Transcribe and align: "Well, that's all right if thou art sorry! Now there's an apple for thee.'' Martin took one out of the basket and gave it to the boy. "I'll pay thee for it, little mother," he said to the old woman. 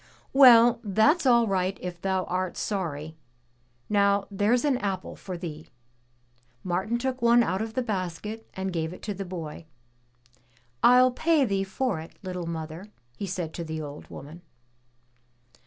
"Well, 0.33 0.79
that's 0.83 1.27
all 1.27 1.45
right 1.45 1.77
if 1.79 2.01
thou 2.01 2.23
art 2.23 2.57
sorry! 2.57 3.17
Now 3.87 4.25
there's 4.31 4.65
an 4.65 4.79
apple 4.79 5.15
for 5.15 5.37
thee.'' 5.37 5.69
Martin 6.63 6.97
took 6.97 7.21
one 7.21 7.43
out 7.43 7.61
of 7.61 7.75
the 7.75 7.83
basket 7.83 8.49
and 8.55 8.73
gave 8.73 8.93
it 8.93 9.03
to 9.03 9.13
the 9.13 9.25
boy. 9.25 9.67
"I'll 10.81 11.11
pay 11.11 11.45
thee 11.45 11.63
for 11.63 11.99
it, 11.99 12.17
little 12.23 12.47
mother," 12.47 12.87
he 13.15 13.27
said 13.27 13.53
to 13.53 13.63
the 13.63 13.79
old 13.83 14.07
woman. 14.07 14.41